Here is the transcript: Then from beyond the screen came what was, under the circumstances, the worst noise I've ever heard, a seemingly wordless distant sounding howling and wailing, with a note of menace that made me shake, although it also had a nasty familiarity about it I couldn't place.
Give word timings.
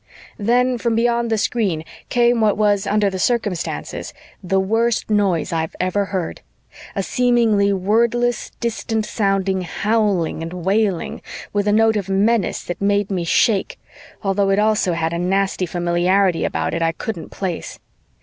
Then 0.39 0.79
from 0.79 0.95
beyond 0.95 1.29
the 1.29 1.37
screen 1.37 1.85
came 2.09 2.41
what 2.41 2.57
was, 2.57 2.87
under 2.87 3.07
the 3.11 3.19
circumstances, 3.19 4.15
the 4.41 4.59
worst 4.59 5.11
noise 5.11 5.53
I've 5.53 5.75
ever 5.79 6.05
heard, 6.05 6.41
a 6.95 7.03
seemingly 7.03 7.71
wordless 7.71 8.49
distant 8.59 9.05
sounding 9.05 9.61
howling 9.61 10.41
and 10.41 10.53
wailing, 10.53 11.21
with 11.53 11.67
a 11.67 11.71
note 11.71 11.97
of 11.97 12.09
menace 12.09 12.63
that 12.63 12.81
made 12.81 13.11
me 13.11 13.23
shake, 13.25 13.77
although 14.23 14.49
it 14.49 14.57
also 14.57 14.93
had 14.93 15.13
a 15.13 15.19
nasty 15.19 15.67
familiarity 15.67 16.45
about 16.45 16.73
it 16.73 16.81
I 16.81 16.93
couldn't 16.93 17.29
place. 17.29 17.77